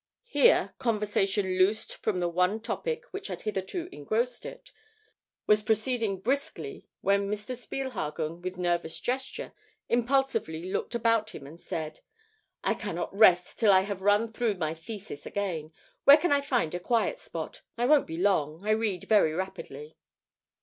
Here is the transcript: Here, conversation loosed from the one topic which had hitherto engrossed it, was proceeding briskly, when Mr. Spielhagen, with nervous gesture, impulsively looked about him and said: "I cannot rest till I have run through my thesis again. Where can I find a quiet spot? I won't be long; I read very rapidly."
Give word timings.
Here, 0.25 0.73
conversation 0.79 1.59
loosed 1.59 1.93
from 1.97 2.19
the 2.19 2.27
one 2.27 2.59
topic 2.59 3.05
which 3.13 3.27
had 3.27 3.43
hitherto 3.43 3.87
engrossed 3.91 4.47
it, 4.47 4.71
was 5.45 5.61
proceeding 5.61 6.21
briskly, 6.21 6.89
when 7.01 7.29
Mr. 7.29 7.55
Spielhagen, 7.55 8.41
with 8.41 8.57
nervous 8.57 8.99
gesture, 8.99 9.53
impulsively 9.89 10.71
looked 10.71 10.95
about 10.95 11.35
him 11.35 11.45
and 11.45 11.61
said: 11.61 11.99
"I 12.63 12.73
cannot 12.73 13.15
rest 13.15 13.59
till 13.59 13.71
I 13.71 13.81
have 13.81 14.01
run 14.01 14.27
through 14.27 14.55
my 14.55 14.73
thesis 14.73 15.27
again. 15.27 15.71
Where 16.05 16.17
can 16.17 16.31
I 16.31 16.41
find 16.41 16.73
a 16.73 16.79
quiet 16.79 17.19
spot? 17.19 17.61
I 17.77 17.85
won't 17.85 18.07
be 18.07 18.17
long; 18.17 18.65
I 18.67 18.71
read 18.71 19.03
very 19.03 19.33
rapidly." 19.33 19.97